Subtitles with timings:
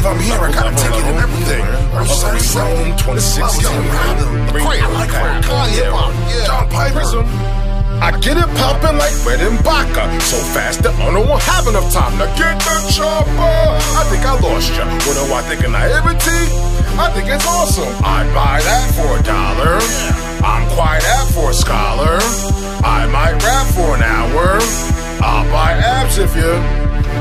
[0.00, 0.40] believe I'm here.
[0.40, 1.62] I got a ticket and everything.
[1.92, 3.66] I'm sorry, Rome 2016.
[5.44, 7.24] Kanye, John Piper.
[8.00, 10.08] I get it poppin' like Red and Baca.
[10.20, 13.28] So fast that owner won't have enough time to get the chopper.
[13.92, 14.88] I think I lost ya.
[15.04, 16.48] What do I think of naivety?
[16.96, 17.92] I think it's awesome.
[18.00, 19.76] I'd buy that for a dollar.
[20.40, 22.16] I'm quite apt for a scholar.
[22.82, 24.56] I might rap for an hour.
[25.20, 26.79] I'll buy apps if you.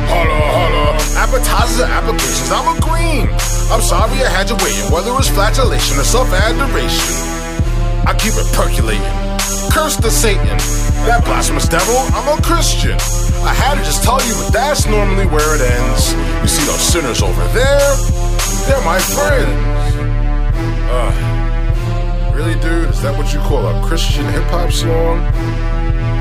[0.09, 0.83] Holla, holla.
[1.17, 3.27] Appetizers and applications, I'm a green.
[3.69, 7.13] I'm sorry I had you waiting, whether it's flatulation or self adoration.
[8.07, 9.05] I keep it percolating.
[9.69, 10.57] Curse the Satan.
[11.05, 12.97] That blasphemous devil, I'm a Christian.
[13.45, 16.13] I had to just tell you, but that's normally where it ends.
[16.41, 17.95] You see those sinners over there?
[18.67, 19.49] They're my friends.
[20.89, 22.89] Uh, really, dude?
[22.89, 25.19] Is that what you call a Christian hip hop song?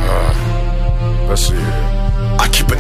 [0.05, 1.68] Uh, let's see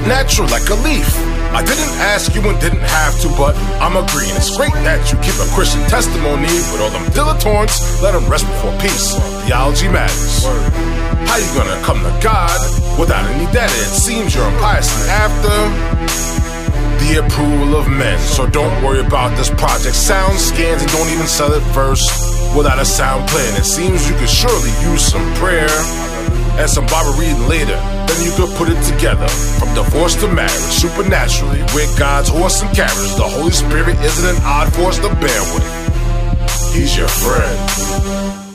[0.09, 1.07] natural like a leaf.
[1.53, 4.33] I didn't ask you and didn't have to, but I'm agreeing.
[4.35, 8.49] It's great that you keep a Christian testimony, but all them dilettantes, let them rest
[8.49, 9.15] before peace.
[9.45, 10.49] Theology matters.
[11.29, 12.57] How you gonna come to God
[12.99, 13.69] without any data?
[13.85, 15.53] It seems you're impiously after
[17.05, 18.19] the approval of men.
[18.19, 19.95] So don't worry about this project.
[19.95, 22.09] Sound scans and don't even sell it first
[22.57, 23.61] without a sound plan.
[23.61, 25.69] It seems you could surely use some prayer
[26.57, 27.77] and some Bible reading later.
[28.39, 33.17] Could put it together from divorce to marriage, supernaturally with God's horse and carriage.
[33.17, 36.73] The Holy Spirit isn't an odd force to bear with.
[36.73, 38.48] He's your friend.